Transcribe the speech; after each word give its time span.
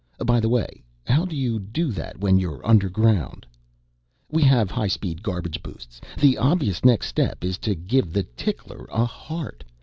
By 0.25 0.39
the 0.39 0.49
way, 0.49 0.83
how 1.05 1.25
do 1.25 1.35
you 1.35 1.59
do 1.59 1.91
that 1.91 2.17
when 2.19 2.39
you're 2.39 2.67
underground?" 2.67 3.45
"We 4.31 4.41
have 4.41 4.71
hi 4.71 4.87
speed 4.87 5.21
garbage 5.21 5.61
boosts. 5.61 6.01
The 6.19 6.39
obvious 6.39 6.83
next 6.83 7.05
step 7.05 7.43
is 7.43 7.59
you 7.63 7.75
give 7.75 8.11
the 8.11 8.23
tickler 8.23 8.85
a 8.91 9.05
heart. 9.05 9.63